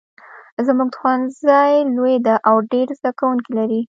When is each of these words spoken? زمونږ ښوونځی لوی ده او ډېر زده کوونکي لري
زمونږ 0.67 0.91
ښوونځی 0.99 1.73
لوی 1.95 2.15
ده 2.25 2.35
او 2.49 2.55
ډېر 2.71 2.87
زده 2.99 3.11
کوونکي 3.19 3.51
لري 3.57 3.79